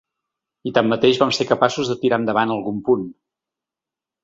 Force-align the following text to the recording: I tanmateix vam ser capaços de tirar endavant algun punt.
I 0.71 0.71
tanmateix 0.77 1.19
vam 1.25 1.33
ser 1.39 1.47
capaços 1.51 1.93
de 1.93 1.99
tirar 2.05 2.21
endavant 2.23 2.55
algun 2.57 2.83
punt. 2.91 3.07